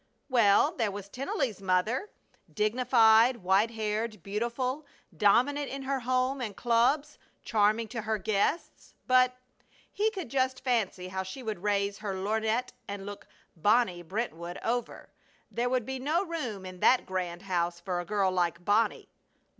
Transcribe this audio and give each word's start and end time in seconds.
Well, 0.29 0.75
there 0.75 0.89
was 0.89 1.09
Tennelly's 1.09 1.61
mother! 1.61 2.09
Dignified, 2.51 3.37
white 3.43 3.69
haired, 3.69 4.23
beautiful, 4.23 4.83
dominant 5.15 5.69
in 5.69 5.83
her 5.83 5.99
home 5.99 6.41
and 6.41 6.55
clubs, 6.55 7.19
charming 7.43 7.87
to 7.89 8.01
her 8.01 8.17
guests; 8.17 8.95
but 9.05 9.37
he 9.91 10.09
could 10.09 10.29
just 10.29 10.63
fancy 10.63 11.09
how 11.09 11.21
she 11.21 11.43
would 11.43 11.61
raise 11.61 11.99
her 11.99 12.15
lorgnette 12.15 12.73
and 12.87 13.05
look 13.05 13.27
"Bonnie" 13.55 14.01
Brentwood 14.01 14.57
over. 14.63 15.11
There 15.51 15.69
would 15.69 15.85
be 15.85 15.99
no 15.99 16.25
room 16.25 16.65
in 16.65 16.79
that 16.79 17.05
grand 17.05 17.43
house 17.43 17.79
for 17.79 17.99
a 17.99 18.03
girl 18.05 18.31
like 18.31 18.65
Bonnie. 18.65 19.07